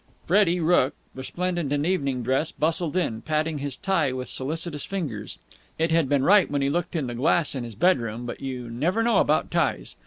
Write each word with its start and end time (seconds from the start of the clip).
Freddie 0.25 0.59
Rooke, 0.59 0.95
resplendent 1.13 1.71
in 1.71 1.85
evening 1.85 2.23
dress, 2.23 2.51
bustled 2.51 2.97
in, 2.97 3.21
patting 3.21 3.59
his 3.59 3.77
tie 3.77 4.11
with 4.11 4.27
solicitous 4.29 4.83
fingers. 4.83 5.37
It 5.77 5.91
had 5.91 6.09
been 6.09 6.23
right 6.23 6.49
when 6.49 6.61
he 6.63 6.69
had 6.69 6.73
looked 6.73 6.95
in 6.95 7.05
the 7.05 7.13
glass 7.13 7.53
in 7.53 7.63
his 7.63 7.75
bedroom, 7.75 8.25
but 8.25 8.41
you 8.41 8.67
never 8.67 9.03
know 9.03 9.17
about 9.19 9.51
ties. 9.51 9.95